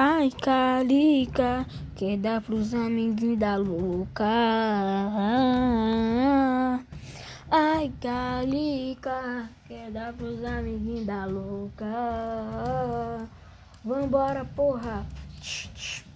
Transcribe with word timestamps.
Ai, 0.00 0.30
calica, 0.30 1.66
que 1.96 2.16
dá 2.16 2.40
pros 2.40 2.72
amiguinhos 2.72 3.36
da 3.36 3.56
louca. 3.56 4.24
Ai, 7.50 7.92
calica, 8.00 9.50
que 9.66 9.90
dá 9.90 10.12
pros 10.16 10.44
amiguinhos 10.44 11.04
da 11.04 11.24
louca. 11.24 11.84
Vambora, 13.84 14.44
porra. 14.44 15.04
Tch, 15.40 15.68
tch. 15.74 16.07